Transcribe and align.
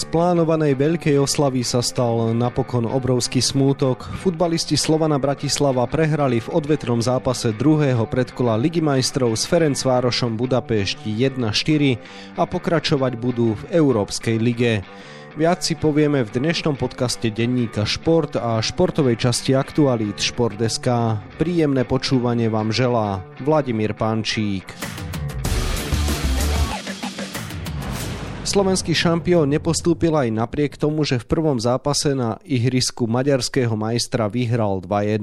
Z 0.00 0.08
plánovanej 0.08 0.80
veľkej 0.80 1.20
oslavy 1.20 1.60
sa 1.60 1.84
stal 1.84 2.32
napokon 2.32 2.88
obrovský 2.88 3.44
smútok. 3.44 4.08
Futbalisti 4.24 4.72
Slovana 4.72 5.20
Bratislava 5.20 5.84
prehrali 5.84 6.40
v 6.40 6.48
odvetnom 6.56 7.04
zápase 7.04 7.52
druhého 7.52 8.08
predkola 8.08 8.56
Ligy 8.56 8.80
majstrov 8.80 9.36
s 9.36 9.44
Ferencvárošom 9.44 10.40
Budapešť 10.40 11.04
1-4 11.04 12.00
a 12.32 12.48
pokračovať 12.48 13.12
budú 13.20 13.52
v 13.60 13.76
Európskej 13.76 14.40
lige. 14.40 14.80
Viac 15.36 15.60
si 15.68 15.76
povieme 15.76 16.24
v 16.24 16.32
dnešnom 16.32 16.80
podcaste 16.80 17.28
denníka 17.28 17.84
Šport 17.84 18.40
a 18.40 18.56
športovej 18.64 19.20
časti 19.20 19.52
Aktualít 19.52 20.16
Šport.sk. 20.16 20.88
Príjemné 21.36 21.84
počúvanie 21.84 22.48
vám 22.48 22.72
želá 22.72 23.20
Vladimír 23.44 23.92
Pančík. 23.92 24.89
Slovenský 28.50 28.98
šampión 28.98 29.46
nepostúpil 29.46 30.10
aj 30.10 30.34
napriek 30.34 30.74
tomu, 30.74 31.06
že 31.06 31.22
v 31.22 31.28
prvom 31.38 31.62
zápase 31.62 32.18
na 32.18 32.42
ihrisku 32.42 33.06
maďarského 33.06 33.78
majstra 33.78 34.26
vyhral 34.26 34.82
2-1. 34.82 35.22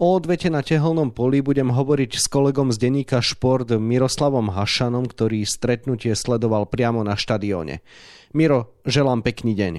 O 0.00 0.16
odvete 0.16 0.48
na 0.48 0.64
tehelnom 0.64 1.12
poli 1.12 1.44
budem 1.44 1.68
hovoriť 1.68 2.16
s 2.16 2.24
kolegom 2.24 2.72
z 2.72 2.80
denníka 2.80 3.20
Šport 3.20 3.68
Miroslavom 3.68 4.48
Hašanom, 4.48 5.12
ktorý 5.12 5.44
stretnutie 5.44 6.16
sledoval 6.16 6.64
priamo 6.72 7.04
na 7.04 7.20
štadióne. 7.20 7.84
Miro, 8.32 8.80
želám 8.88 9.20
pekný 9.20 9.52
deň. 9.52 9.74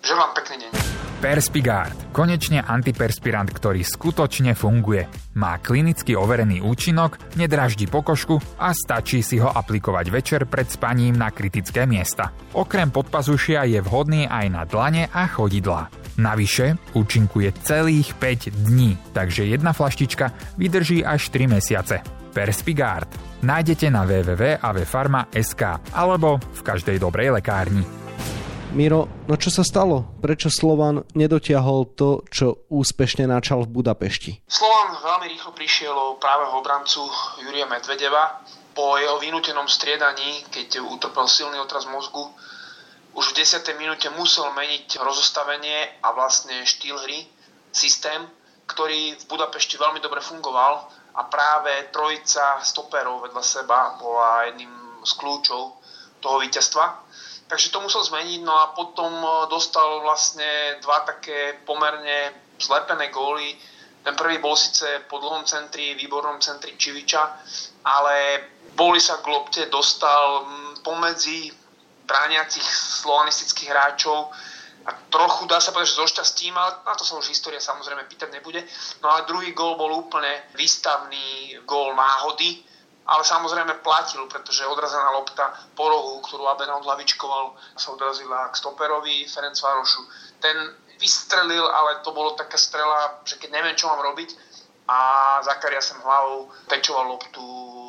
Želám 0.00 0.30
pekný 0.32 0.56
deň. 0.64 0.93
Perspigard. 1.24 2.12
Konečne 2.12 2.60
antiperspirant, 2.60 3.48
ktorý 3.48 3.80
skutočne 3.80 4.52
funguje. 4.52 5.08
Má 5.40 5.56
klinicky 5.56 6.12
overený 6.12 6.60
účinok, 6.60 7.16
nedraždí 7.40 7.88
pokožku 7.88 8.36
a 8.60 8.76
stačí 8.76 9.24
si 9.24 9.40
ho 9.40 9.48
aplikovať 9.48 10.12
večer 10.12 10.44
pred 10.44 10.68
spaním 10.68 11.16
na 11.16 11.32
kritické 11.32 11.88
miesta. 11.88 12.28
Okrem 12.52 12.92
podpazušia 12.92 13.64
je 13.64 13.80
vhodný 13.80 14.28
aj 14.28 14.46
na 14.52 14.68
dlane 14.68 15.08
a 15.08 15.24
chodidlá. 15.24 15.88
Navyše 16.20 16.92
účinkuje 16.92 17.56
celých 17.64 18.12
5 18.20 18.52
dní, 18.68 19.00
takže 19.16 19.48
jedna 19.48 19.72
flaštička 19.72 20.60
vydrží 20.60 21.00
až 21.08 21.32
3 21.32 21.56
mesiace. 21.56 22.04
Perspigard 22.36 23.08
nájdete 23.40 23.88
na 23.88 24.04
www.avfarma.sk 24.04 25.62
alebo 25.88 26.36
v 26.36 26.60
každej 26.60 27.00
dobrej 27.00 27.40
lekárni. 27.40 28.03
Miro, 28.74 29.06
no 29.30 29.38
čo 29.38 29.54
sa 29.54 29.62
stalo? 29.62 30.18
Prečo 30.18 30.50
Slovan 30.50 31.06
nedotiahol 31.14 31.94
to, 31.94 32.26
čo 32.26 32.66
úspešne 32.74 33.22
načal 33.22 33.62
v 33.62 33.70
Budapešti? 33.70 34.42
Slovan 34.50 34.98
veľmi 34.98 35.30
rýchlo 35.30 35.54
prišiel 35.54 35.94
o 35.94 36.18
právého 36.18 36.58
obrancu 36.58 37.06
Júria 37.38 37.70
Medvedeva. 37.70 38.42
Po 38.74 38.98
jeho 38.98 39.22
vynútenom 39.22 39.70
striedaní, 39.70 40.42
keď 40.50 40.82
utrpel 40.90 41.30
silný 41.30 41.54
otraz 41.62 41.86
mozgu, 41.86 42.26
už 43.14 43.30
v 43.30 43.46
10. 43.46 43.62
minúte 43.78 44.10
musel 44.18 44.50
meniť 44.50 44.98
rozostavenie 44.98 46.02
a 46.02 46.10
vlastne 46.10 46.66
štýl 46.66 46.98
hry, 46.98 47.30
systém, 47.70 48.26
ktorý 48.66 49.14
v 49.22 49.24
Budapešti 49.30 49.78
veľmi 49.78 50.02
dobre 50.02 50.18
fungoval 50.18 50.90
a 51.14 51.22
práve 51.30 51.70
trojica 51.94 52.58
stoperov 52.66 53.22
vedľa 53.22 53.42
seba 53.46 53.94
bola 54.02 54.50
jedným 54.50 54.74
z 55.06 55.14
kľúčov 55.14 55.78
toho 56.18 56.42
víťazstva 56.42 57.03
takže 57.48 57.70
to 57.70 57.80
musel 57.80 58.04
zmeniť, 58.04 58.40
no 58.42 58.54
a 58.54 58.72
potom 58.72 59.12
e, 59.12 59.28
dostal 59.48 60.00
vlastne 60.00 60.80
dva 60.80 61.04
také 61.04 61.60
pomerne 61.64 62.32
zlepené 62.58 63.08
góly. 63.10 63.56
Ten 64.04 64.12
prvý 64.16 64.38
bol 64.38 64.52
síce 64.56 64.84
po 65.08 65.16
dlhom 65.16 65.48
centri, 65.48 65.96
výbornom 65.96 66.36
centri 66.40 66.76
Čiviča, 66.76 67.22
ale 67.88 68.16
boli 68.76 69.00
sa 69.00 69.24
k 69.24 69.26
lopte 69.32 69.62
dostal 69.72 70.44
pomedzi 70.84 71.48
brániacich 72.04 72.64
slovanistických 73.00 73.72
hráčov 73.72 74.28
a 74.84 74.92
trochu 75.08 75.48
dá 75.48 75.56
sa 75.60 75.72
povedať, 75.72 75.96
že 75.96 75.96
so 75.96 76.04
šťastím, 76.04 76.52
ale 76.52 76.84
na 76.84 76.92
to 76.92 77.08
sa 77.08 77.16
už 77.16 77.32
história 77.32 77.56
samozrejme 77.56 78.04
pýtať 78.04 78.28
nebude. 78.36 78.60
No 79.00 79.08
a 79.08 79.24
druhý 79.24 79.56
gól 79.56 79.80
bol 79.80 79.88
úplne 79.88 80.44
výstavný 80.52 81.56
gól 81.64 81.96
náhody, 81.96 82.60
ale 83.04 83.22
samozrejme 83.24 83.84
platil, 83.84 84.24
pretože 84.26 84.64
odrazená 84.64 85.12
lopta 85.12 85.52
po 85.76 85.88
rohu, 85.88 86.24
ktorú 86.24 86.48
Abena 86.48 86.80
odlavičkoval, 86.80 87.52
sa 87.76 87.92
odrazila 87.92 88.48
k 88.48 88.58
stoperovi 88.58 89.28
Ferenc 89.28 89.60
Várošu. 89.60 90.02
Ten 90.40 90.56
vystrelil, 90.96 91.64
ale 91.68 92.00
to 92.00 92.16
bolo 92.16 92.32
taká 92.32 92.56
strela, 92.56 93.20
že 93.28 93.36
keď 93.36 93.50
neviem, 93.60 93.76
čo 93.76 93.92
mám 93.92 94.00
robiť, 94.00 94.56
a 94.84 94.98
Zakaria 95.40 95.80
som 95.80 95.96
hlavou 96.04 96.52
pečoval 96.68 97.16
loptu 97.16 97.40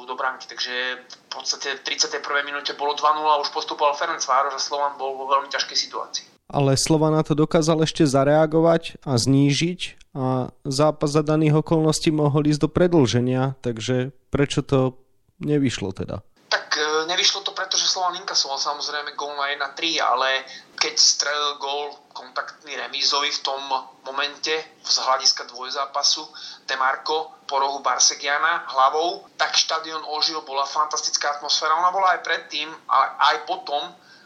do 0.08 0.16
bránky, 0.16 0.48
takže 0.48 1.04
v 1.04 1.28
podstate 1.28 1.76
v 1.76 1.92
31. 1.92 2.24
minúte 2.48 2.72
bolo 2.80 2.96
2-0 2.96 3.20
a 3.20 3.42
už 3.44 3.52
postupoval 3.52 4.00
Ferenc 4.00 4.24
Vároš 4.24 4.56
a 4.56 4.64
Slovan 4.64 4.96
bol 4.96 5.12
vo 5.20 5.28
veľmi 5.28 5.52
ťažkej 5.52 5.76
situácii. 5.76 6.26
Ale 6.48 6.78
Slovan 6.80 7.18
na 7.18 7.26
to 7.26 7.36
dokázal 7.36 7.84
ešte 7.84 8.08
zareagovať 8.08 9.02
a 9.04 9.18
znížiť 9.20 9.80
a 10.16 10.54
zápas 10.64 11.12
za 11.12 11.26
daných 11.26 11.60
okolností 11.66 12.16
mohol 12.16 12.48
ísť 12.48 12.64
do 12.64 12.70
predlženia, 12.72 13.60
takže 13.60 14.16
prečo 14.32 14.64
to 14.64 14.96
nevyšlo 15.40 15.92
teda. 15.92 16.22
Tak 16.46 16.78
e, 16.78 17.10
nevyšlo 17.10 17.42
to 17.42 17.52
preto, 17.52 17.76
že 17.76 17.90
Slovan 17.90 18.16
inkasoval 18.22 18.62
samozrejme 18.62 19.18
gól 19.18 19.36
na 19.36 19.52
1-3, 19.52 20.00
ale 20.00 20.46
keď 20.78 20.94
strelil 20.96 21.58
gól 21.58 21.98
kontaktný 22.14 22.78
remízový 22.78 23.34
v 23.34 23.44
tom 23.44 23.60
momente 24.06 24.54
z 24.80 24.96
hľadiska 25.02 25.50
dvojzápasu 25.52 26.24
Demarko 26.70 27.44
po 27.50 27.60
rohu 27.60 27.82
Barsegiana 27.82 28.70
hlavou, 28.72 29.26
tak 29.36 29.58
štadión 29.58 30.06
ožil, 30.06 30.40
bola 30.46 30.64
fantastická 30.64 31.36
atmosféra. 31.36 31.76
Ona 31.76 31.92
bola 31.92 32.16
aj 32.16 32.22
predtým, 32.24 32.70
ale 32.88 33.08
aj 33.34 33.36
potom 33.50 33.84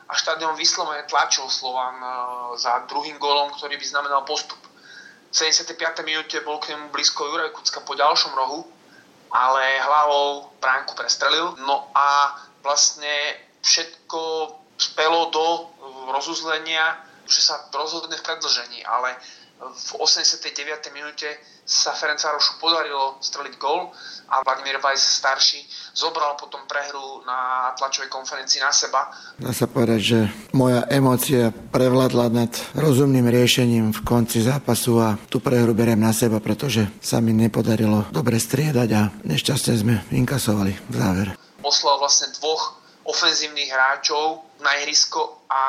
a 0.10 0.14
štadión 0.18 0.58
vyslovene 0.58 1.06
tlačil 1.06 1.46
Slovan 1.48 1.98
e, 2.02 2.10
za 2.58 2.86
druhým 2.90 3.22
gólom, 3.22 3.54
ktorý 3.56 3.78
by 3.78 3.86
znamenal 3.86 4.22
postup. 4.26 4.58
V 5.30 5.34
75. 5.38 5.78
minúte 6.02 6.42
bol 6.42 6.58
k 6.58 6.74
nemu 6.74 6.90
blízko 6.90 7.30
Juraj 7.30 7.54
Kucka 7.54 7.86
po 7.86 7.94
ďalšom 7.94 8.34
rohu, 8.34 8.66
ale 9.32 9.80
hlavou 9.80 10.50
bránku 10.62 10.94
prestrelil. 10.98 11.54
No 11.66 11.90
a 11.94 12.36
vlastne 12.62 13.38
všetko 13.62 14.22
spelo 14.80 15.30
do 15.30 15.48
rozuzlenia, 16.12 16.98
že 17.30 17.42
sa 17.46 17.70
rozhodne 17.70 18.18
v 18.18 18.26
predlžení, 18.26 18.82
ale 18.86 19.16
v 19.60 19.92
89. 20.00 20.96
minúte 20.96 21.28
sa 21.68 21.92
Ferencvárošu 21.92 22.58
podarilo 22.58 23.20
streliť 23.20 23.60
gol 23.60 23.92
a 24.32 24.42
Vladimír 24.42 24.80
Vajs 24.80 25.22
starší 25.22 25.62
zobral 25.94 26.34
potom 26.40 26.64
prehru 26.66 27.22
na 27.28 27.70
tlačovej 27.76 28.10
konferencii 28.10 28.64
na 28.64 28.72
seba. 28.72 29.12
Dá 29.36 29.52
sa 29.52 29.68
povedať, 29.68 30.02
že 30.02 30.20
moja 30.56 30.88
emócia 30.90 31.52
prevládla 31.52 32.26
nad 32.32 32.52
rozumným 32.74 33.28
riešením 33.28 33.92
v 33.94 34.02
konci 34.08 34.42
zápasu 34.42 34.98
a 34.98 35.20
tú 35.30 35.44
prehru 35.44 35.76
beriem 35.76 36.00
na 36.00 36.16
seba, 36.16 36.40
pretože 36.40 36.88
sa 37.04 37.20
mi 37.20 37.36
nepodarilo 37.36 38.08
dobre 38.10 38.40
striedať 38.42 38.90
a 38.96 39.12
nešťastne 39.28 39.74
sme 39.76 39.96
inkasovali 40.10 40.74
v 40.90 40.94
záver. 40.96 41.28
Poslal 41.60 42.00
vlastne 42.00 42.32
dvoch 42.40 42.80
ofenzívnych 43.06 43.70
hráčov 43.70 44.49
na 44.60 44.76
ihrisko 44.80 45.44
a 45.50 45.64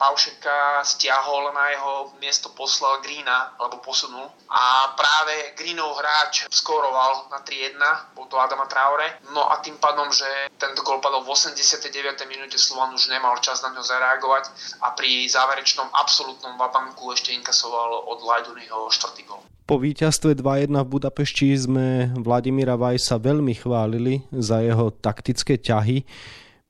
Paušeka 0.00 0.82
stiahol 0.82 1.54
na 1.54 1.70
jeho 1.70 1.94
miesto 2.18 2.50
poslal 2.50 2.98
Greena, 3.04 3.54
alebo 3.60 3.78
posunul. 3.78 4.26
A 4.50 4.92
práve 4.98 5.54
Greenov 5.54 5.94
hráč 5.94 6.48
skoroval 6.50 7.30
na 7.30 7.38
3-1, 7.44 7.78
bol 8.18 8.26
to 8.26 8.40
Adama 8.40 8.66
Traore. 8.66 9.22
No 9.30 9.46
a 9.46 9.62
tým 9.62 9.78
pádom, 9.78 10.10
že 10.10 10.26
tento 10.58 10.82
gol 10.82 10.98
padol 10.98 11.22
v 11.22 11.30
89. 11.30 11.92
minúte, 12.26 12.58
Slovan 12.58 12.96
už 12.96 13.06
nemal 13.12 13.38
čas 13.38 13.62
na 13.62 13.70
ňo 13.70 13.84
zareagovať 13.84 14.50
a 14.82 14.90
pri 14.96 15.30
záverečnom 15.30 15.86
absolútnom 15.94 16.58
vabanku 16.58 17.14
ešte 17.14 17.30
inkasoval 17.30 18.10
od 18.10 18.18
Lajdunyho 18.26 18.90
štvrtý 18.90 19.22
gol. 19.28 19.44
Po 19.66 19.82
víťazstve 19.82 20.38
2-1 20.38 20.70
v 20.70 20.88
Budapešti 20.94 21.50
sme 21.58 22.14
Vladimíra 22.22 22.78
Vajsa 22.78 23.18
veľmi 23.18 23.50
chválili 23.58 24.22
za 24.30 24.62
jeho 24.62 24.94
taktické 24.94 25.58
ťahy. 25.58 26.06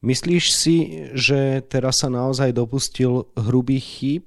Myslíš 0.06 0.44
si, 0.54 0.76
že 1.18 1.66
teraz 1.66 1.98
sa 1.98 2.06
naozaj 2.06 2.54
dopustil 2.54 3.26
hrubých 3.34 3.82
chýb, 3.82 4.26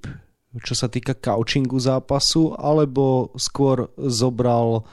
čo 0.59 0.75
sa 0.75 0.91
týka 0.91 1.15
couchingu 1.15 1.79
zápasu, 1.79 2.51
alebo 2.59 3.31
skôr 3.39 3.87
zobral 3.95 4.83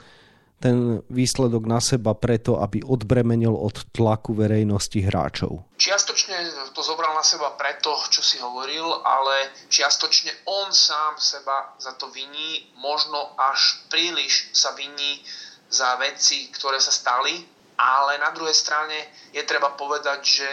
ten 0.63 1.03
výsledok 1.11 1.67
na 1.67 1.83
seba 1.83 2.15
preto, 2.15 2.63
aby 2.63 2.81
odbremenil 2.87 3.51
od 3.51 3.83
tlaku 3.91 4.31
verejnosti 4.31 4.95
hráčov? 5.03 5.67
Čiastočne 5.75 6.71
to 6.71 6.79
zobral 6.79 7.11
na 7.13 7.21
seba 7.21 7.51
preto, 7.59 7.91
čo 8.07 8.23
si 8.23 8.39
hovoril, 8.39 8.87
ale 9.03 9.53
čiastočne 9.67 10.47
on 10.47 10.71
sám 10.71 11.19
seba 11.19 11.75
za 11.83 11.99
to 11.99 12.07
viní, 12.15 12.63
možno 12.79 13.35
až 13.35 13.83
príliš 13.91 14.55
sa 14.55 14.71
viní 14.71 15.19
za 15.67 15.99
veci, 15.99 16.47
ktoré 16.47 16.79
sa 16.79 16.95
stali 16.95 17.56
ale 17.77 18.17
na 18.17 18.33
druhej 18.33 18.57
strane 18.57 18.97
je 19.29 19.43
treba 19.45 19.77
povedať, 19.77 20.19
že 20.25 20.49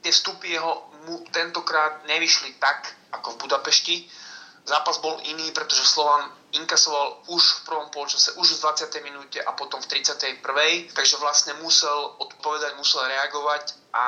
tie 0.00 0.12
vstupy 0.14 0.54
jeho 0.54 0.90
mu 1.06 1.26
tentokrát 1.34 2.06
nevyšli 2.06 2.62
tak, 2.62 2.94
ako 3.10 3.34
v 3.34 3.40
Budapešti. 3.46 3.96
Zápas 4.62 5.02
bol 5.02 5.18
iný, 5.26 5.50
pretože 5.50 5.82
Slovan 5.82 6.30
inkasoval 6.54 7.26
už 7.26 7.42
v 7.42 7.60
prvom 7.66 7.88
polčase, 7.90 8.38
už 8.38 8.58
v 8.58 8.62
20. 8.70 9.02
minúte 9.02 9.38
a 9.42 9.50
potom 9.54 9.82
v 9.82 9.98
31. 9.98 10.94
Takže 10.94 11.16
vlastne 11.18 11.58
musel 11.58 12.14
odpovedať, 12.22 12.78
musel 12.78 13.02
reagovať 13.02 13.74
a 13.90 14.06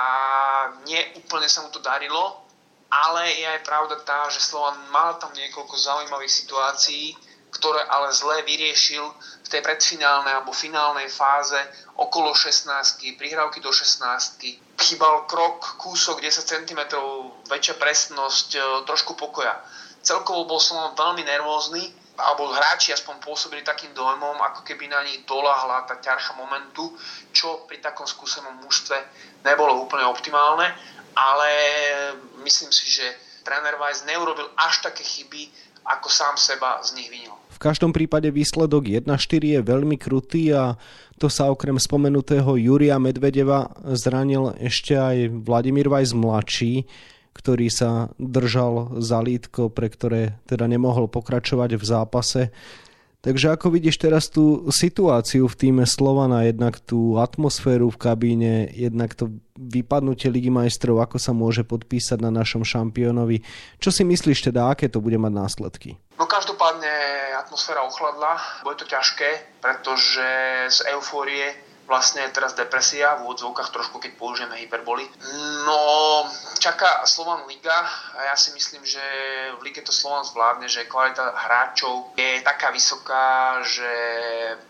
nie 0.87 1.03
úplne 1.19 1.51
sa 1.51 1.67
mu 1.67 1.71
to 1.75 1.83
darilo, 1.83 2.47
ale 2.93 3.33
je 3.33 3.47
aj 3.49 3.67
pravda 3.67 3.97
tá, 4.05 4.29
že 4.31 4.45
Slovan 4.45 4.77
mal 4.93 5.17
tam 5.19 5.33
niekoľko 5.35 5.75
zaujímavých 5.75 6.31
situácií, 6.31 7.17
ktoré 7.53 7.85
ale 7.87 8.09
zle 8.17 8.41
vyriešil 8.49 9.05
v 9.45 9.49
tej 9.49 9.61
predfinálnej 9.61 10.33
alebo 10.33 10.57
finálnej 10.57 11.07
fáze 11.13 11.61
okolo 12.01 12.33
16 12.33 13.21
prihrávky 13.21 13.61
do 13.61 13.69
16 13.69 14.81
chýbal 14.81 15.29
krok, 15.31 15.79
kúsok 15.79 16.19
10 16.19 16.43
cm, 16.43 16.81
väčšia 17.47 17.79
presnosť, 17.79 18.49
e, 18.57 18.61
trošku 18.89 19.15
pokoja. 19.15 19.55
Celkovo 20.03 20.49
bol 20.49 20.59
som 20.59 20.97
veľmi 20.99 21.23
nervózny, 21.23 21.87
alebo 22.19 22.53
hráči 22.53 22.93
aspoň 22.93 23.25
pôsobili 23.25 23.65
takým 23.65 23.95
dojmom, 23.97 24.37
ako 24.53 24.61
keby 24.67 24.91
na 24.91 25.01
nich 25.07 25.25
doláhla 25.25 25.89
tá 25.89 25.97
ťarcha 25.97 26.37
momentu, 26.37 26.93
čo 27.33 27.65
pri 27.65 27.81
takom 27.81 28.05
skúsenom 28.05 28.53
mužstve 28.61 28.99
nebolo 29.47 29.81
úplne 29.81 30.05
optimálne, 30.05 30.69
ale 31.17 31.51
myslím 32.45 32.69
si, 32.69 32.91
že 32.91 33.07
tréner 33.47 33.81
Weiss 33.81 34.05
neurobil 34.05 34.45
až 34.61 34.85
také 34.85 35.03
chyby, 35.03 35.49
ako 35.89 36.09
sám 36.11 36.37
seba 36.37 36.79
z 36.85 36.95
nich 36.95 37.09
vinil. 37.11 37.35
Každom 37.63 37.95
prípade 37.95 38.27
výsledok 38.35 39.07
1-4 39.07 39.07
je 39.39 39.61
veľmi 39.63 39.95
krutý 39.95 40.51
a 40.51 40.75
to 41.23 41.31
sa 41.31 41.47
okrem 41.47 41.79
spomenutého 41.79 42.59
Juria 42.59 42.99
Medvedeva 42.99 43.71
zranil 43.95 44.51
ešte 44.59 44.99
aj 44.99 45.31
Vladimír 45.47 45.87
Vajs 45.87 46.11
mladší, 46.11 46.91
ktorý 47.31 47.71
sa 47.71 48.11
držal 48.19 48.99
za 48.99 49.23
lítko, 49.23 49.71
pre 49.71 49.87
ktoré 49.95 50.43
teda 50.51 50.67
nemohol 50.67 51.07
pokračovať 51.07 51.79
v 51.79 51.85
zápase. 51.87 52.43
Takže 53.23 53.55
ako 53.55 53.71
vidíš 53.79 54.03
teraz 54.03 54.27
tú 54.27 54.67
situáciu 54.67 55.47
v 55.47 55.55
týme 55.55 55.87
Slovana, 55.87 56.43
jednak 56.43 56.83
tú 56.83 57.23
atmosféru 57.23 57.95
v 57.95 58.01
kabíne, 58.03 58.67
jednak 58.75 59.15
to 59.15 59.39
vypadnutie 59.55 60.27
Ligy 60.27 60.51
majstrov, 60.51 60.99
ako 60.99 61.23
sa 61.23 61.31
môže 61.31 61.63
podpísať 61.63 62.19
na 62.19 62.35
našom 62.35 62.67
šampiónovi. 62.67 63.47
Čo 63.79 63.95
si 63.95 64.03
myslíš 64.03 64.51
teda, 64.51 64.75
aké 64.75 64.91
to 64.91 64.99
bude 64.99 65.15
mať 65.23 65.33
následky? 65.39 66.03
No 66.19 66.27
každopádne 66.29 66.93
atmosféra 67.41 67.83
ochladla, 67.83 68.37
bude 68.63 68.77
to 68.77 68.85
ťažké, 68.85 69.61
pretože 69.61 70.29
z 70.69 70.79
eufórie 70.93 71.57
vlastne 71.87 72.23
je 72.23 72.35
teraz 72.35 72.55
depresia, 72.55 73.19
v 73.19 73.27
úvodzovkách 73.27 73.71
trošku, 73.75 73.99
keď 73.99 74.13
použijeme 74.15 74.55
hyperboly. 74.57 75.09
No, 75.67 76.25
čaká 76.59 77.03
Slovan 77.05 77.45
Liga 77.51 77.75
a 78.17 78.33
ja 78.33 78.37
si 78.39 78.55
myslím, 78.55 78.87
že 78.87 79.03
v 79.59 79.63
Lige 79.67 79.83
to 79.83 79.93
Slovan 79.93 80.25
zvládne, 80.25 80.69
že 80.71 80.87
kvalita 80.87 81.35
hráčov 81.35 82.15
je 82.15 82.41
taká 82.41 82.71
vysoká, 82.71 83.59
že 83.67 83.91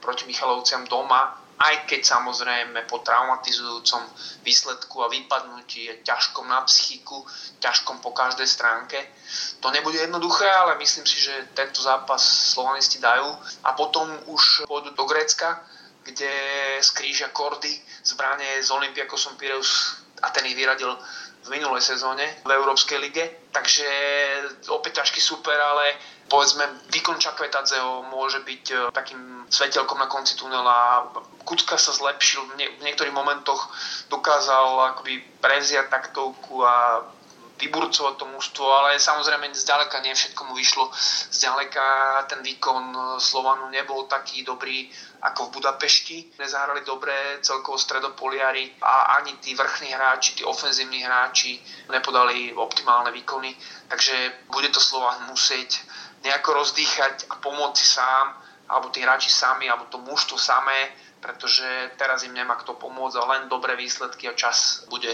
proti 0.00 0.24
Michalovciam 0.26 0.88
doma 0.88 1.41
aj 1.62 1.87
keď 1.87 2.03
samozrejme 2.03 2.91
po 2.91 2.99
traumatizujúcom 3.06 4.03
výsledku 4.43 4.99
a 5.03 5.12
vypadnutí 5.12 5.87
je 5.87 5.94
ťažkom 6.03 6.50
na 6.50 6.67
psychiku, 6.67 7.23
ťažkom 7.62 8.03
po 8.03 8.11
každej 8.11 8.47
stránke. 8.50 8.99
To 9.62 9.70
nebude 9.70 10.03
jednoduché, 10.03 10.50
ale 10.50 10.75
myslím 10.82 11.06
si, 11.06 11.23
že 11.23 11.55
tento 11.55 11.79
zápas 11.79 12.19
slovanisti 12.55 12.99
dajú 12.99 13.31
a 13.62 13.70
potom 13.79 14.11
už 14.26 14.67
pôjdu 14.67 14.91
do 14.91 15.05
Grécka, 15.06 15.62
kde 16.03 16.31
skrížia 16.82 17.31
kordy 17.31 17.70
zbranie 18.03 18.59
z 18.59 18.69
Olympiakosom 18.75 19.38
Pireus 19.38 20.03
a 20.19 20.35
ten 20.35 20.50
ich 20.50 20.59
vyradil 20.59 20.91
v 21.43 21.49
minulej 21.50 21.82
sezóne 21.82 22.43
v 22.47 22.50
Európskej 22.50 22.99
lige. 22.99 23.50
Takže 23.55 23.87
opäť 24.70 25.03
ťažký 25.03 25.19
super, 25.23 25.55
ale 25.55 25.99
povedzme 26.28 26.64
výkon 26.90 27.19
Čakvetadzeho 27.19 28.06
môže 28.10 28.42
byť 28.42 28.64
e, 28.70 28.76
takým 28.92 29.46
svetelkom 29.48 29.98
na 29.98 30.06
konci 30.06 30.38
tunela. 30.38 31.08
Kucka 31.42 31.74
sa 31.76 31.92
zlepšil, 31.92 32.40
v 32.78 32.84
niektorých 32.86 33.12
momentoch 33.12 33.69
dokázal 34.08 34.94
akoby 34.94 35.20
prevziať 35.42 35.90
taktovku 35.90 36.62
a 36.62 37.02
vyburcovať 37.62 38.14
to 38.19 38.26
mužstvo, 38.26 38.66
ale 38.66 38.98
samozrejme 38.98 39.54
zďaleka 39.54 40.02
nie 40.02 40.10
všetko 40.10 40.42
mu 40.50 40.54
vyšlo. 40.58 40.90
Zďaleka 41.30 41.86
ten 42.26 42.42
výkon 42.42 43.18
Slovanu 43.22 43.70
nebol 43.70 44.10
taký 44.10 44.42
dobrý 44.42 44.90
ako 45.22 45.46
v 45.48 45.62
Budapešti. 45.62 46.16
Nezahrali 46.42 46.82
dobre 46.82 47.14
celkovo 47.46 47.78
stredopoliari 47.78 48.75
a 48.82 49.22
ani 49.22 49.38
tí 49.38 49.54
vrchní 49.54 49.94
hráči, 49.94 50.34
tí 50.34 50.42
ofenzívni 50.42 51.06
hráči 51.06 51.62
nepodali 51.86 52.50
optimálne 52.50 53.14
výkony. 53.14 53.54
Takže 53.86 54.48
bude 54.50 54.68
to 54.75 54.82
Slovan 54.82 55.30
musieť 55.30 55.78
nejako 56.22 56.50
rozdýchať 56.62 57.28
a 57.28 57.38
pomôcť 57.38 57.76
si 57.76 57.86
sám, 57.86 58.38
alebo 58.70 58.88
tí 58.88 59.04
hráči 59.04 59.28
sami, 59.28 59.69
alebo 59.69 59.90
to 59.90 60.00
mužstvo 60.00 60.38
samé, 60.38 60.94
pretože 61.22 61.66
teraz 62.00 62.26
im 62.26 62.34
nemá 62.34 62.58
kto 62.58 62.74
pomôcť 62.74 63.16
a 63.20 63.28
len 63.36 63.42
dobré 63.46 63.78
výsledky 63.78 64.26
a 64.26 64.34
čas 64.34 64.86
bude 64.90 65.10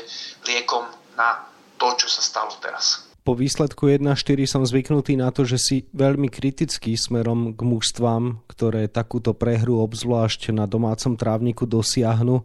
liekom 0.49 0.87
na 1.19 1.45
to, 1.77 1.93
čo 1.99 2.09
sa 2.09 2.23
stalo 2.25 2.55
teraz. 2.63 3.09
Po 3.29 3.37
výsledku 3.37 3.93
1-4 3.93 4.17
som 4.49 4.65
zvyknutý 4.65 5.13
na 5.21 5.29
to, 5.29 5.45
že 5.45 5.61
si 5.61 5.77
veľmi 5.93 6.33
kritický 6.33 6.97
smerom 6.97 7.53
k 7.53 7.61
mužstvám, 7.61 8.41
ktoré 8.49 8.89
takúto 8.89 9.37
prehru 9.37 9.85
obzvlášť 9.85 10.57
na 10.57 10.65
domácom 10.65 11.13
trávniku 11.13 11.69
dosiahnu. 11.69 12.41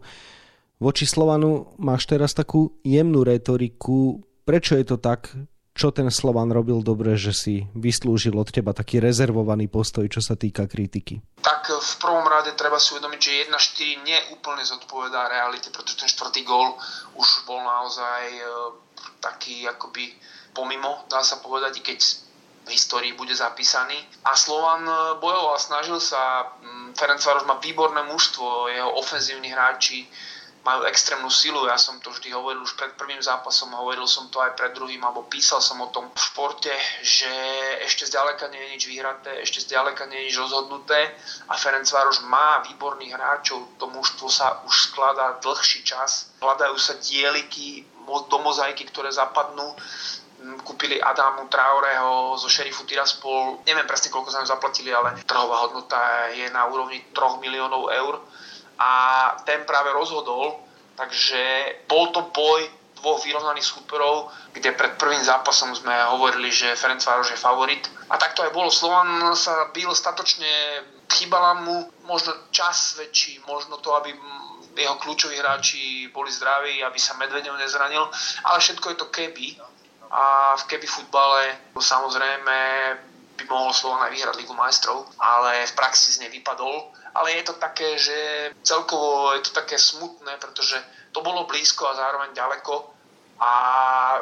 Voči 0.76 1.08
Slovanu 1.08 1.72
máš 1.80 2.04
teraz 2.04 2.36
takú 2.36 2.76
jemnú 2.84 3.24
retoriku. 3.24 4.20
Prečo 4.44 4.76
je 4.76 4.84
to 4.84 5.00
tak? 5.00 5.32
Čo 5.74 5.90
ten 5.90 6.06
Slovan 6.06 6.54
robil 6.54 6.78
dobre, 6.86 7.18
že 7.18 7.34
si 7.34 7.66
vyslúžil 7.74 8.38
od 8.38 8.46
teba 8.54 8.70
taký 8.70 9.02
rezervovaný 9.02 9.66
postoj, 9.66 10.06
čo 10.06 10.22
sa 10.22 10.38
týka 10.38 10.70
kritiky? 10.70 11.18
Tak 11.42 11.66
v 11.66 11.94
prvom 11.98 12.22
rade 12.30 12.54
treba 12.54 12.78
si 12.78 12.94
uvedomiť, 12.94 13.18
že 13.18 13.50
1-4 13.50 14.06
neúplne 14.06 14.62
zodpovedá 14.62 15.26
realite, 15.26 15.74
pretože 15.74 15.98
ten 15.98 16.06
štvrtý 16.06 16.46
gól 16.46 16.78
už 17.18 17.42
bol 17.42 17.58
naozaj 17.58 18.22
taký 19.18 19.66
akoby 19.66 20.14
pomimo, 20.54 21.02
dá 21.10 21.26
sa 21.26 21.42
povedať, 21.42 21.82
keď 21.82 21.98
v 22.64 22.68
histórii 22.72 23.12
bude 23.12 23.34
zapísaný. 23.36 23.96
A 24.24 24.32
Slovan 24.36 24.88
e, 24.88 24.94
bojoval, 25.20 25.60
snažil 25.60 26.00
sa, 26.00 26.48
Ferenc 26.96 27.20
Varoš 27.20 27.44
má 27.44 27.60
výborné 27.60 28.08
mužstvo, 28.08 28.72
jeho 28.72 28.90
ofenzívni 28.96 29.52
hráči 29.52 30.08
majú 30.64 30.88
extrémnu 30.88 31.28
silu, 31.28 31.68
ja 31.68 31.76
som 31.76 32.00
to 32.00 32.08
vždy 32.08 32.32
hovoril 32.32 32.64
už 32.64 32.74
pred 32.80 32.96
prvým 32.96 33.20
zápasom, 33.20 33.70
hovoril 33.76 34.08
som 34.08 34.32
to 34.32 34.40
aj 34.40 34.56
pred 34.56 34.72
druhým, 34.72 35.04
alebo 35.04 35.28
písal 35.28 35.60
som 35.60 35.76
o 35.84 35.92
tom 35.92 36.08
v 36.08 36.18
športe, 36.18 36.72
že 37.04 37.30
ešte 37.84 38.08
zďaleka 38.08 38.48
nie 38.48 38.58
je 38.58 38.72
nič 38.72 38.82
vyhraté, 38.88 39.30
ešte 39.44 39.60
zďaleka 39.68 40.08
nie 40.08 40.24
je 40.24 40.26
nič 40.32 40.36
rozhodnuté 40.40 41.12
a 41.46 41.54
Ferenc 41.60 41.86
Vároš 41.92 42.24
má 42.24 42.64
výborných 42.64 43.12
hráčov, 43.12 43.76
to 43.76 43.92
mužstvo 43.92 44.26
sa 44.32 44.64
už 44.64 44.90
skladá 44.90 45.36
dlhší 45.44 45.84
čas, 45.84 46.32
hľadajú 46.40 46.76
sa 46.80 46.96
dieliky, 46.96 47.84
do 48.04 48.38
mozaiky, 48.40 48.84
ktoré 48.88 49.08
zapadnú. 49.08 49.64
Mm, 50.44 50.60
kúpili 50.60 51.00
Adamu 51.00 51.48
Traoreho 51.48 52.36
zo 52.36 52.48
šerifu 52.52 52.84
Tiraspol. 52.84 53.64
Neviem 53.64 53.88
presne, 53.88 54.12
koľko 54.12 54.28
sa 54.28 54.44
zaplatili, 54.44 54.92
ale 54.92 55.16
trhová 55.24 55.64
hodnota 55.64 56.28
je 56.36 56.52
na 56.52 56.68
úrovni 56.68 57.00
3 57.16 57.40
miliónov 57.40 57.88
eur. 57.88 58.20
A 58.78 58.90
ten 59.46 59.62
práve 59.64 59.94
rozhodol, 59.94 60.58
takže 60.98 61.40
bol 61.86 62.10
to 62.10 62.30
boj 62.34 62.66
dvoch 62.98 63.20
vyrovnaných 63.20 63.68
súperov, 63.68 64.32
kde 64.56 64.72
pred 64.72 64.96
prvým 64.96 65.20
zápasom 65.20 65.76
sme 65.76 65.92
hovorili, 66.16 66.48
že 66.48 66.72
Ferenc 66.72 67.04
Vároš 67.04 67.36
je 67.36 67.44
favorit. 67.44 67.84
A 68.08 68.16
takto 68.16 68.40
aj 68.40 68.54
bolo. 68.56 68.72
Slovan 68.72 69.36
sa 69.36 69.68
bil 69.76 69.92
statočne, 69.92 70.48
chýbala 71.12 71.60
mu 71.60 71.84
možno 72.08 72.32
čas 72.48 72.96
väčší, 72.96 73.44
možno 73.44 73.76
to, 73.84 73.92
aby 74.00 74.16
jeho 74.74 74.96
kľúčoví 74.98 75.38
hráči 75.38 76.10
boli 76.10 76.32
zdraví, 76.32 76.82
aby 76.82 76.98
sa 76.98 77.14
Medvedev 77.14 77.54
nezranil, 77.54 78.10
ale 78.42 78.58
všetko 78.58 78.90
je 78.90 78.96
to 78.98 79.06
keby 79.12 79.54
a 80.10 80.54
v 80.58 80.64
keby 80.66 80.86
futbale 80.86 81.58
samozrejme 81.78 82.56
by 83.34 83.44
mohol 83.50 83.74
Slovan 83.74 84.06
aj 84.06 84.14
vyhrať 84.14 84.34
Ligu 84.38 84.54
majstrov, 84.54 85.10
ale 85.18 85.66
v 85.66 85.72
praxi 85.74 86.14
z 86.14 86.26
nej 86.26 86.30
vypadol. 86.30 86.90
Ale 87.14 87.38
je 87.38 87.42
to 87.46 87.54
také, 87.62 87.94
že 87.94 88.16
celkovo 88.66 89.32
je 89.38 89.42
to 89.46 89.52
také 89.54 89.78
smutné, 89.78 90.34
pretože 90.42 90.76
to 91.14 91.22
bolo 91.22 91.46
blízko 91.46 91.86
a 91.86 91.94
zároveň 91.94 92.34
ďaleko 92.34 92.94
a 93.38 93.52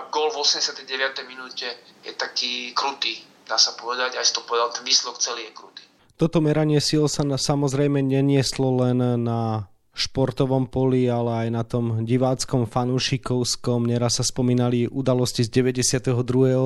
gól 0.09 0.33
v 0.33 0.41
89. 0.41 0.89
minúte 1.29 1.69
je 2.05 2.13
taký 2.17 2.73
krutý, 2.73 3.25
dá 3.49 3.57
sa 3.61 3.77
povedať, 3.77 4.17
aj 4.17 4.33
to 4.33 4.45
povedal, 4.45 4.73
ten 4.73 4.85
výsledok 4.85 5.21
celý 5.21 5.49
je 5.49 5.53
krutý. 5.53 5.85
Toto 6.17 6.45
meranie 6.45 6.81
síl 6.81 7.09
sa 7.09 7.25
samozrejme 7.25 8.01
nenieslo 8.05 8.77
len 8.85 9.01
na 9.25 9.73
športovom 9.93 10.73
poli, 10.73 11.05
ale 11.05 11.47
aj 11.47 11.49
na 11.53 11.65
tom 11.69 11.85
diváckom 12.09 12.65
fanúšikovskom. 12.65 13.85
Neraz 13.85 14.17
sa 14.21 14.25
spomínali 14.25 14.89
udalosti 14.89 15.45
z 15.45 15.53
92. 15.53 16.17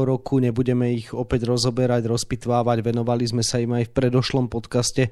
roku, 0.06 0.38
nebudeme 0.38 0.94
ich 0.94 1.10
opäť 1.10 1.50
rozoberať, 1.50 2.06
rozpitvávať, 2.06 2.86
venovali 2.86 3.24
sme 3.26 3.42
sa 3.42 3.58
im 3.58 3.74
aj 3.74 3.90
v 3.90 3.94
predošlom 3.94 4.46
podcaste. 4.46 5.10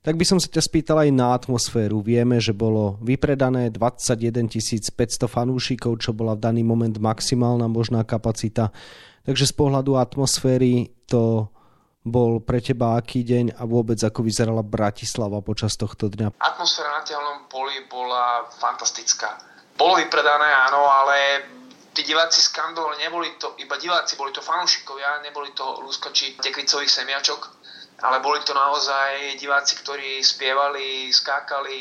Tak 0.00 0.16
by 0.16 0.24
som 0.24 0.40
sa 0.40 0.48
ťa 0.48 0.64
spýtal 0.64 0.96
aj 1.04 1.10
na 1.12 1.36
atmosféru. 1.36 2.00
Vieme, 2.00 2.40
že 2.40 2.56
bolo 2.56 2.96
vypredané 3.04 3.68
21 3.68 4.48
500 4.48 5.28
fanúšikov, 5.28 6.00
čo 6.00 6.16
bola 6.16 6.32
v 6.32 6.40
daný 6.40 6.62
moment 6.64 6.96
maximálna 6.96 7.68
možná 7.68 8.00
kapacita. 8.08 8.72
Takže 9.28 9.44
z 9.44 9.54
pohľadu 9.54 10.00
atmosféry 10.00 10.88
to 11.04 11.52
bol 12.00 12.40
pre 12.40 12.64
teba 12.64 12.96
aký 12.96 13.20
deň 13.20 13.60
a 13.60 13.68
vôbec 13.68 14.00
ako 14.00 14.24
vyzerala 14.24 14.64
Bratislava 14.64 15.44
počas 15.44 15.76
tohto 15.76 16.08
dňa? 16.08 16.40
Atmosféra 16.40 16.96
na 16.96 17.04
telnom 17.04 17.44
poli 17.52 17.84
bola 17.84 18.48
fantastická. 18.56 19.36
Bolo 19.76 20.00
vypredané, 20.00 20.48
áno, 20.64 20.80
ale 20.88 21.16
tí 21.92 22.08
diváci 22.08 22.40
skandovali, 22.40 23.04
neboli 23.04 23.36
to 23.36 23.52
iba 23.60 23.76
diváci, 23.76 24.16
boli 24.16 24.32
to 24.32 24.40
fanúšikovia, 24.40 25.20
neboli 25.20 25.52
to 25.52 25.84
lúskači 25.84 26.40
tekvicových 26.40 26.88
semiačok, 26.88 27.59
ale 28.00 28.24
boli 28.24 28.40
to 28.40 28.56
naozaj 28.56 29.36
diváci, 29.36 29.76
ktorí 29.80 30.24
spievali, 30.24 31.12
skákali, 31.12 31.78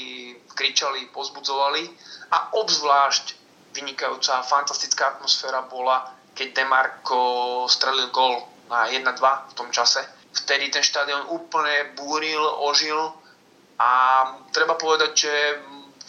kričali, 0.52 1.08
pozbudzovali 1.16 1.84
a 2.36 2.54
obzvlášť 2.60 3.26
vynikajúca, 3.72 4.44
fantastická 4.44 5.16
atmosféra 5.16 5.64
bola, 5.68 6.12
keď 6.36 6.48
Demarko 6.56 7.66
strelil 7.72 8.12
gol 8.12 8.44
na 8.68 8.92
1-2 8.92 9.16
v 9.50 9.54
tom 9.56 9.70
čase. 9.72 10.04
Vtedy 10.30 10.70
ten 10.70 10.84
štadión 10.84 11.32
úplne 11.34 11.96
búril, 11.98 12.42
ožil 12.68 13.00
a 13.80 13.92
treba 14.52 14.76
povedať, 14.76 15.12
že 15.16 15.34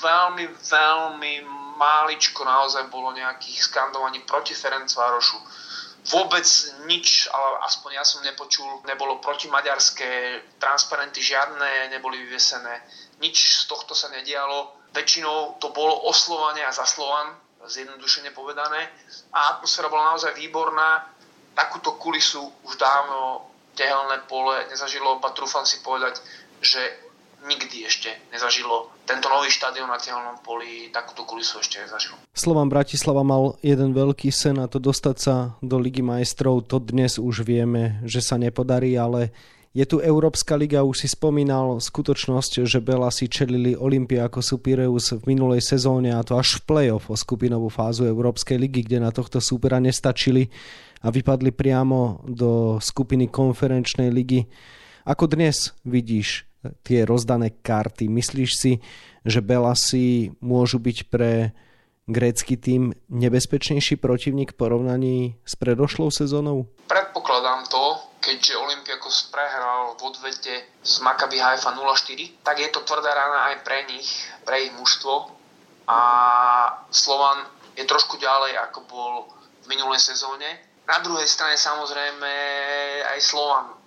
veľmi, 0.01 0.45
veľmi 0.59 1.33
máličko 1.81 2.45
naozaj 2.45 2.93
bolo 2.93 3.17
nejakých 3.17 3.65
skandovaní 3.65 4.21
proti 4.29 4.53
Ferencvárošu. 4.53 5.41
Vôbec 6.09 6.49
nič, 6.89 7.29
ale 7.29 7.61
aspoň 7.69 8.01
ja 8.01 8.05
som 8.09 8.25
nepočul, 8.25 8.81
nebolo 8.89 9.21
protimaďarské, 9.21 10.41
transparenty 10.57 11.21
žiadne 11.21 11.93
neboli 11.93 12.25
vyvesené, 12.25 12.81
nič 13.21 13.37
z 13.37 13.69
tohto 13.69 13.93
sa 13.93 14.09
nedialo. 14.09 14.81
Väčšinou 14.97 15.61
to 15.61 15.69
bolo 15.71 16.09
oslovanie 16.09 16.65
a 16.65 16.73
zaslovan, 16.73 17.37
zjednodušene 17.69 18.33
povedané. 18.33 18.89
A 19.37 19.61
atmosféra 19.61 19.93
bola 19.93 20.17
naozaj 20.17 20.33
výborná. 20.35 21.05
Takúto 21.53 22.01
kulisu 22.01 22.41
už 22.65 22.81
dávno 22.81 23.51
tehelné 23.77 24.25
pole 24.25 24.67
nezažilo, 24.73 25.21
ba 25.21 25.37
trúfam 25.37 25.69
si 25.69 25.85
povedať, 25.85 26.17
že 26.65 27.10
nikdy 27.47 27.89
ešte 27.89 28.11
nezažilo. 28.33 28.93
Tento 29.09 29.27
nový 29.33 29.49
štadión 29.49 29.89
na 29.89 29.97
Tielnom 29.97 30.39
poli 30.45 30.93
takúto 30.93 31.25
kulisu 31.25 31.61
ešte 31.61 31.81
nezažil. 31.81 32.15
Slovan 32.37 32.69
Bratislava 32.69 33.25
mal 33.25 33.57
jeden 33.65 33.97
veľký 33.97 34.29
sen 34.29 34.61
a 34.61 34.69
to 34.69 34.77
dostať 34.77 35.17
sa 35.17 35.35
do 35.65 35.81
Ligy 35.81 36.05
majstrov. 36.05 36.67
To 36.69 36.79
dnes 36.79 37.17
už 37.17 37.43
vieme, 37.43 38.01
že 38.05 38.21
sa 38.21 38.37
nepodarí, 38.37 38.95
ale 38.95 39.33
je 39.71 39.87
tu 39.87 40.03
Európska 40.03 40.59
liga, 40.59 40.83
už 40.83 41.07
si 41.07 41.09
spomínal 41.09 41.79
skutočnosť, 41.79 42.67
že 42.67 42.83
Bela 42.83 43.07
si 43.15 43.31
čelili 43.31 43.79
Olympiakos 43.79 44.51
Pireus 44.59 45.15
v 45.15 45.23
minulej 45.31 45.63
sezóne 45.63 46.11
a 46.11 46.27
to 46.27 46.35
až 46.35 46.59
v 46.59 46.67
play-off 46.67 47.07
o 47.07 47.15
skupinovú 47.15 47.71
fázu 47.71 48.03
Európskej 48.03 48.59
ligy, 48.59 48.83
kde 48.83 48.99
na 48.99 49.15
tohto 49.15 49.39
súpera 49.39 49.79
nestačili 49.79 50.51
a 51.07 51.15
vypadli 51.15 51.55
priamo 51.55 52.27
do 52.27 52.83
skupiny 52.83 53.31
konferenčnej 53.31 54.11
ligy. 54.11 54.51
Ako 55.07 55.31
dnes 55.31 55.71
vidíš 55.87 56.50
tie 56.85 57.09
rozdané 57.09 57.51
karty. 57.63 58.09
Myslíš 58.09 58.51
si, 58.57 58.73
že 59.25 59.45
Belasi 59.45 60.33
môžu 60.41 60.81
byť 60.81 60.99
pre 61.09 61.53
grécky 62.11 62.59
tým 62.59 62.91
nebezpečnejší 63.07 63.97
protivník 64.03 64.53
v 64.53 64.59
porovnaní 64.59 65.19
s 65.47 65.55
predošlou 65.55 66.11
sezónou? 66.11 66.67
Predpokladám 66.91 67.71
to, 67.71 68.03
keďže 68.19 68.59
Olympiakos 68.59 69.31
prehral 69.31 69.95
v 69.95 70.01
odvete 70.11 70.55
z 70.83 70.95
Maccabi 71.07 71.39
Haifa 71.39 71.71
0-4, 71.71 72.43
tak 72.43 72.59
je 72.59 72.69
to 72.75 72.83
tvrdá 72.83 73.15
rána 73.15 73.55
aj 73.55 73.57
pre 73.63 73.87
nich, 73.87 74.27
pre 74.43 74.67
ich 74.67 74.73
mužstvo 74.75 75.31
a 75.87 75.99
Slovan 76.91 77.47
je 77.79 77.87
trošku 77.87 78.19
ďalej, 78.19 78.59
ako 78.71 78.79
bol 78.91 79.13
v 79.65 79.67
minulej 79.71 80.03
sezóne. 80.03 80.67
Na 80.91 80.99
druhej 80.99 81.31
strane 81.31 81.55
samozrejme 81.55 82.33
aj 83.15 83.19
Slovan 83.23 83.79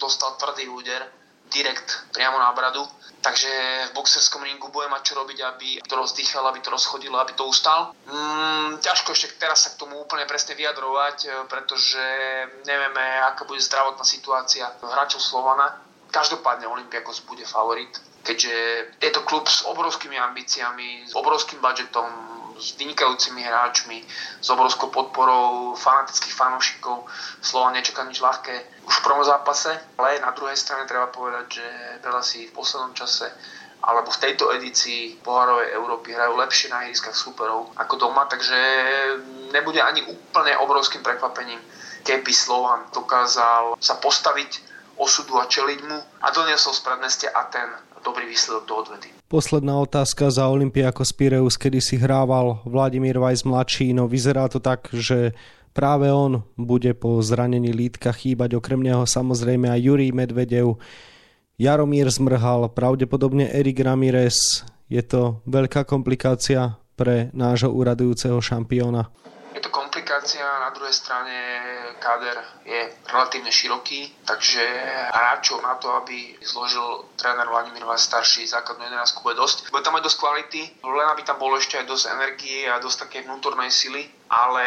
dostal 0.00 0.40
tvrdý 0.40 0.72
úder 0.72 1.17
direkt 1.50 2.12
priamo 2.12 2.38
na 2.38 2.52
bradu. 2.52 2.84
Takže 3.18 3.50
v 3.90 3.94
boxerskom 3.98 4.46
ringu 4.46 4.70
bude 4.70 4.86
mať 4.86 5.10
čo 5.10 5.14
robiť, 5.18 5.38
aby 5.42 5.68
to 5.82 5.94
rozdýchal, 5.98 6.46
aby 6.46 6.62
to 6.62 6.70
rozchodilo, 6.70 7.18
aby 7.18 7.34
to 7.34 7.50
ustal. 7.50 7.90
Mm, 8.06 8.78
ťažko 8.78 9.10
ešte 9.10 9.34
teraz 9.42 9.66
sa 9.66 9.74
k 9.74 9.82
tomu 9.82 9.98
úplne 9.98 10.22
presne 10.22 10.54
vyjadrovať, 10.54 11.16
e, 11.26 11.28
pretože 11.50 11.98
nevieme, 12.62 13.02
aká 13.26 13.42
bude 13.42 13.58
zdravotná 13.58 14.06
situácia 14.06 14.70
hráčov 14.78 15.18
Slovana. 15.18 15.82
Každopádne 16.14 16.70
Olympiakos 16.70 17.26
bude 17.26 17.42
favorit, 17.42 17.90
keďže 18.22 18.54
je 19.02 19.10
to 19.10 19.20
klub 19.26 19.50
s 19.50 19.66
obrovskými 19.66 20.14
ambíciami, 20.14 21.10
s 21.10 21.12
obrovským 21.18 21.58
budžetom, 21.58 22.37
vynikajúcimi 22.58 23.42
hráčmi, 23.42 24.02
s 24.42 24.48
obrovskou 24.50 24.90
podporou 24.90 25.74
fanatických 25.78 26.34
fanúšikov. 26.34 27.06
Slova 27.40 27.70
nečaká 27.72 28.04
nič 28.04 28.18
ľahké 28.18 28.84
už 28.84 28.94
v 28.98 29.04
prvom 29.04 29.24
zápase, 29.24 29.70
ale 29.96 30.18
na 30.20 30.34
druhej 30.34 30.58
strane 30.58 30.90
treba 30.90 31.08
povedať, 31.08 31.62
že 31.62 31.66
veľa 32.02 32.22
si 32.22 32.50
v 32.50 32.54
poslednom 32.54 32.92
čase 32.92 33.30
alebo 33.78 34.10
v 34.10 34.22
tejto 34.26 34.50
edícii 34.58 35.22
Pohárovej 35.22 35.70
Európy 35.78 36.10
hrajú 36.10 36.34
lepšie 36.34 36.66
na 36.74 36.82
ihriskách 36.90 37.14
súperov 37.14 37.70
ako 37.78 37.94
doma, 37.94 38.26
takže 38.26 38.58
nebude 39.54 39.78
ani 39.78 40.02
úplne 40.02 40.58
obrovským 40.58 40.98
prekvapením, 41.06 41.62
keby 42.02 42.32
Slovan 42.34 42.90
dokázal 42.90 43.78
sa 43.78 43.94
postaviť 44.02 44.66
osudu 44.98 45.38
a 45.38 45.46
čeliť 45.46 45.80
mu 45.86 45.94
a 45.94 46.26
doniesol 46.34 46.74
z 46.74 46.82
prednestia 46.82 47.30
Aten 47.30 47.70
dobrý 48.04 48.28
výsledok 48.28 48.64
do 48.68 48.74
odvedy. 48.76 49.08
Posledná 49.28 49.76
otázka 49.80 50.30
za 50.32 50.48
Olympiakos 50.48 51.12
Pireus, 51.12 51.60
kedy 51.60 51.80
si 51.80 51.96
hrával 52.00 52.64
Vladimír 52.64 53.20
Vajs 53.20 53.44
mladší, 53.44 53.92
no 53.92 54.08
vyzerá 54.08 54.48
to 54.48 54.60
tak, 54.60 54.88
že 54.92 55.36
práve 55.76 56.08
on 56.08 56.42
bude 56.56 56.94
po 56.96 57.20
zranení 57.20 57.70
lítka 57.70 58.10
chýbať, 58.12 58.56
okrem 58.56 58.80
neho 58.80 59.04
samozrejme 59.04 59.68
aj 59.68 59.80
Jurij 59.84 60.10
Medvedev, 60.16 60.80
Jaromír 61.58 62.06
Zmrhal, 62.08 62.70
pravdepodobne 62.70 63.50
Erik 63.50 63.82
Ramirez. 63.82 64.62
Je 64.88 65.02
to 65.02 65.42
veľká 65.44 65.84
komplikácia 65.84 66.78
pre 66.96 67.34
nášho 67.34 67.70
úradujúceho 67.70 68.38
šampióna 68.40 69.10
komplikácia, 70.18 70.66
na 70.66 70.74
druhej 70.74 70.94
strane 70.98 71.36
káder 72.02 72.34
je 72.66 72.90
relatívne 73.06 73.54
široký, 73.54 74.26
takže 74.26 74.66
hráčov 75.14 75.62
na 75.62 75.78
to, 75.78 75.94
aby 75.94 76.34
zložil 76.42 77.06
tréner 77.14 77.46
Vladimír 77.46 77.86
Vás 77.86 78.02
starší 78.02 78.42
základnú 78.50 78.82
11 78.90 79.22
bude 79.22 79.38
dosť. 79.38 79.70
Bude 79.70 79.86
tam 79.86 79.94
aj 79.94 80.02
dosť 80.02 80.18
kvality, 80.18 80.62
len 80.82 81.06
aby 81.14 81.22
tam 81.22 81.38
bolo 81.38 81.54
ešte 81.54 81.78
aj 81.78 81.86
dosť 81.86 82.04
energie 82.18 82.66
a 82.66 82.82
dosť 82.82 83.06
také 83.06 83.22
vnútornej 83.22 83.70
sily, 83.70 84.10
ale 84.26 84.66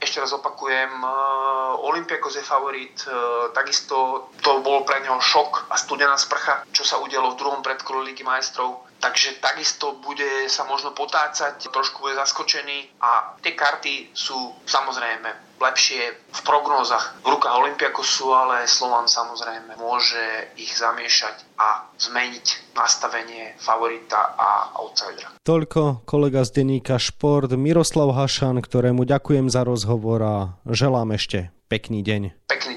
ešte 0.00 0.16
raz 0.16 0.32
opakujem, 0.32 0.88
eh, 0.88 1.84
Olympiakos 1.84 2.40
je 2.40 2.44
favorit, 2.44 2.96
eh, 3.04 3.12
takisto 3.52 4.28
to 4.40 4.64
bol 4.64 4.80
pre 4.88 5.04
neho 5.04 5.20
šok 5.20 5.68
a 5.68 5.76
studená 5.76 6.16
sprcha, 6.16 6.64
čo 6.72 6.88
sa 6.88 6.96
udialo 7.04 7.36
v 7.36 7.40
druhom 7.44 7.60
predkole 7.60 8.00
Ligy 8.00 8.24
majstrov 8.24 8.85
takže 9.00 9.38
takisto 9.40 9.98
bude 10.00 10.48
sa 10.48 10.64
možno 10.64 10.92
potácať, 10.92 11.68
trošku 11.68 12.02
bude 12.02 12.14
zaskočený 12.16 13.00
a 13.00 13.36
tie 13.42 13.52
karty 13.52 14.10
sú 14.16 14.36
samozrejme 14.64 15.46
lepšie 15.56 16.02
v 16.36 16.40
prognózach 16.44 17.16
v 17.24 17.32
rukách 17.32 17.56
Olympiakosu, 17.64 18.28
ale 18.28 18.68
Slovan 18.68 19.08
samozrejme 19.08 19.80
môže 19.80 20.52
ich 20.60 20.76
zamiešať 20.76 21.56
a 21.56 21.88
zmeniť 21.96 22.76
nastavenie 22.76 23.56
favorita 23.56 24.36
a 24.36 24.76
outsidera. 24.76 25.32
Toľko 25.40 26.04
kolega 26.04 26.44
z 26.44 26.60
denníka 26.60 27.00
Šport 27.00 27.48
Miroslav 27.56 28.12
Hašan, 28.12 28.60
ktorému 28.60 29.08
ďakujem 29.08 29.48
za 29.48 29.64
rozhovor 29.64 30.20
a 30.20 30.36
želám 30.68 31.16
ešte 31.16 31.48
pekný 31.72 32.04
deň. 32.04 32.22
Pekný. 32.52 32.75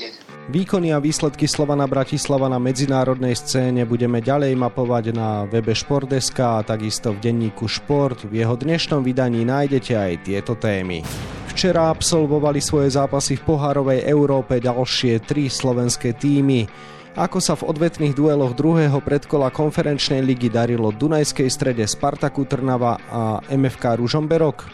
Výkony 0.49 0.89
a 0.89 0.97
výsledky 0.97 1.45
Slovana 1.45 1.85
Bratislava 1.85 2.49
na 2.49 2.57
medzinárodnej 2.57 3.37
scéne 3.37 3.85
budeme 3.85 4.17
ďalej 4.17 4.57
mapovať 4.57 5.13
na 5.13 5.45
webe 5.45 5.77
Športdeska 5.77 6.57
a 6.57 6.65
takisto 6.65 7.13
v 7.13 7.21
denníku 7.21 7.69
Šport. 7.69 8.25
V 8.25 8.41
jeho 8.41 8.57
dnešnom 8.57 9.05
vydaní 9.05 9.45
nájdete 9.45 9.93
aj 9.93 10.25
tieto 10.25 10.57
témy. 10.57 11.05
Včera 11.53 11.93
absolvovali 11.93 12.65
svoje 12.65 12.89
zápasy 12.97 13.37
v 13.37 13.45
pohárovej 13.45 14.09
Európe 14.09 14.57
ďalšie 14.57 15.21
tri 15.21 15.53
slovenské 15.53 16.17
týmy. 16.17 16.65
Ako 17.13 17.37
sa 17.37 17.53
v 17.53 17.69
odvetných 17.69 18.17
dueloch 18.17 18.57
druhého 18.57 19.05
predkola 19.05 19.53
konferenčnej 19.53 20.25
ligy 20.25 20.49
darilo 20.49 20.89
Dunajskej 20.89 21.45
strede 21.45 21.85
Spartaku 21.85 22.49
Trnava 22.49 22.97
a 23.05 23.37
MFK 23.53 24.01
Ružomberok? 24.01 24.65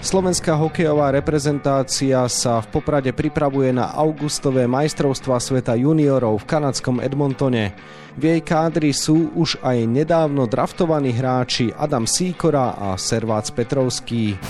Slovenská 0.00 0.56
hokejová 0.56 1.12
reprezentácia 1.12 2.24
sa 2.32 2.64
v 2.64 2.72
Poprade 2.72 3.12
pripravuje 3.12 3.68
na 3.68 3.92
augustové 3.92 4.64
majstrovstva 4.64 5.36
sveta 5.36 5.76
juniorov 5.76 6.40
v 6.40 6.48
kanadskom 6.48 7.04
Edmontone. 7.04 7.76
V 8.16 8.32
jej 8.32 8.40
kádri 8.40 8.96
sú 8.96 9.28
už 9.36 9.60
aj 9.60 9.84
nedávno 9.84 10.48
draftovaní 10.48 11.12
hráči 11.12 11.68
Adam 11.76 12.08
Sýkora 12.08 12.80
a 12.80 12.96
Servác 12.96 13.52
Petrovský. 13.52 14.40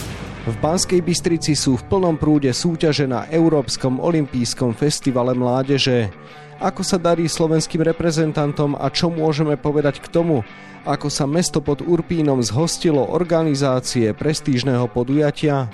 V 0.46 0.54
Banskej 0.62 1.02
Bystrici 1.02 1.58
sú 1.58 1.82
v 1.82 1.86
plnom 1.90 2.14
prúde 2.14 2.54
súťaže 2.54 3.10
na 3.10 3.26
Európskom 3.26 3.98
olympijskom 3.98 4.70
festivale 4.78 5.34
mládeže. 5.34 6.14
Ako 6.60 6.84
sa 6.84 7.00
darí 7.00 7.24
slovenským 7.24 7.80
reprezentantom 7.80 8.76
a 8.76 8.92
čo 8.92 9.08
môžeme 9.08 9.56
povedať 9.56 10.04
k 10.04 10.12
tomu, 10.12 10.44
ako 10.84 11.08
sa 11.08 11.24
mesto 11.24 11.64
pod 11.64 11.80
Urpínom 11.80 12.44
zhostilo 12.44 13.00
organizácie 13.00 14.12
prestížneho 14.12 14.84
podujatia? 14.92 15.72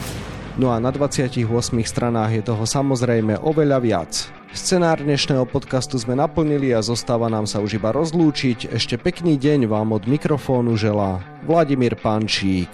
No 0.54 0.70
a 0.70 0.78
na 0.78 0.94
28 0.94 1.42
stranách 1.82 2.38
je 2.38 2.42
toho 2.46 2.62
samozrejme 2.62 3.34
oveľa 3.42 3.78
viac. 3.82 4.12
Scenár 4.54 5.02
dnešného 5.02 5.42
podcastu 5.50 5.98
sme 5.98 6.14
naplnili 6.14 6.70
a 6.70 6.80
zostáva 6.86 7.26
nám 7.26 7.50
sa 7.50 7.58
už 7.58 7.82
iba 7.82 7.90
rozlúčiť. 7.90 8.70
Ešte 8.70 8.94
pekný 8.94 9.36
deň 9.42 9.66
vám 9.66 9.90
od 9.90 10.06
mikrofónu 10.06 10.78
želá 10.78 11.18
Vladimír 11.44 11.98
Pančík. 11.98 12.70